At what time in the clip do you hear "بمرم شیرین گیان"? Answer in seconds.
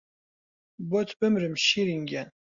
1.19-2.27